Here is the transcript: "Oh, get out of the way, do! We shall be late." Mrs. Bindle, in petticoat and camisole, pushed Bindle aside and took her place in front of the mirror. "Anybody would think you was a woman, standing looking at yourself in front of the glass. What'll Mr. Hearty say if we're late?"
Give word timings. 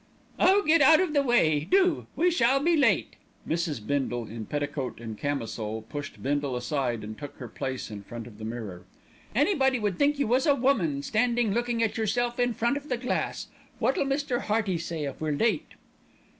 "Oh, 0.39 0.63
get 0.63 0.81
out 0.81 0.99
of 0.99 1.13
the 1.13 1.21
way, 1.21 1.59
do! 1.69 2.07
We 2.15 2.31
shall 2.31 2.59
be 2.59 2.75
late." 2.75 3.17
Mrs. 3.47 3.85
Bindle, 3.85 4.25
in 4.27 4.47
petticoat 4.47 4.99
and 4.99 5.15
camisole, 5.15 5.83
pushed 5.83 6.23
Bindle 6.23 6.55
aside 6.55 7.03
and 7.03 7.15
took 7.15 7.37
her 7.37 7.47
place 7.47 7.91
in 7.91 8.01
front 8.01 8.25
of 8.25 8.39
the 8.39 8.43
mirror. 8.43 8.85
"Anybody 9.35 9.77
would 9.77 9.99
think 9.99 10.17
you 10.17 10.25
was 10.25 10.47
a 10.47 10.55
woman, 10.55 11.03
standing 11.03 11.53
looking 11.53 11.83
at 11.83 11.99
yourself 11.99 12.39
in 12.39 12.55
front 12.55 12.77
of 12.77 12.89
the 12.89 12.97
glass. 12.97 13.49
What'll 13.77 14.05
Mr. 14.05 14.39
Hearty 14.41 14.79
say 14.79 15.03
if 15.03 15.21
we're 15.21 15.33
late?" 15.33 15.73